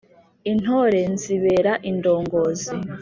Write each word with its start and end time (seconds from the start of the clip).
Intore 0.51 0.99
nzibera 1.13 1.73
indongozi. 1.89 2.73